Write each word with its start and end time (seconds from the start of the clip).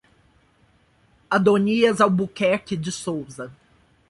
Adonias 1.29 2.01
Albuquerque 2.01 2.75
de 2.75 2.89
Souza 2.91 3.51